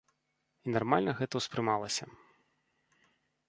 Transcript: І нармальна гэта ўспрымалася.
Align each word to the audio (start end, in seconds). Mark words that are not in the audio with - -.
І 0.69 0.73
нармальна 0.75 1.11
гэта 1.21 1.33
ўспрымалася. 1.41 2.05